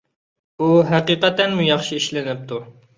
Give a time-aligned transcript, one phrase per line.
[0.59, 2.65] ئۇ ھەقىقەتەنمۇ ياخشى ئىشلىنىپتۇ.